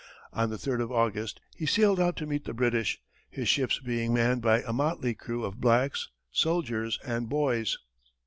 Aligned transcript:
On 0.33 0.49
the 0.49 0.57
third 0.57 0.81
of 0.81 0.91
August, 0.91 1.41
he 1.55 1.67
sailed 1.67 1.99
out 1.99 2.15
to 2.17 2.25
meet 2.25 2.45
the 2.45 2.55
British, 2.55 2.99
his 3.29 3.47
ships 3.47 3.77
being 3.79 4.11
manned 4.15 4.41
by 4.41 4.63
a 4.63 4.73
motley 4.73 5.13
crew 5.13 5.45
of 5.45 5.61
"blacks, 5.61 6.09
soldiers, 6.31 6.97
and 7.05 7.29
boys." 7.29 7.77